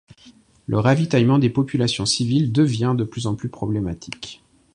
[0.65, 4.41] Le ravitaillement des populations civiles devient de plus en plus problématique.